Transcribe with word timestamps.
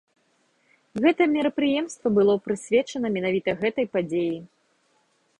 Гэтае 1.03 1.25
мерапрыемства 1.33 2.07
было 2.17 2.33
прысвечана 2.47 3.07
менавіта 3.19 3.49
гэтай 3.61 3.85
падзеі. 3.97 4.33